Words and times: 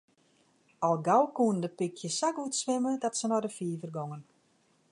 Al 0.87 0.95
gau 1.07 1.25
koenen 1.39 1.61
de 1.65 1.69
pykjes 1.81 2.17
sa 2.21 2.29
goed 2.37 2.53
swimme 2.61 2.91
dat 3.03 3.13
se 3.19 3.25
nei 3.29 3.41
de 3.45 3.51
fiver 3.57 3.91
gongen. 3.97 4.23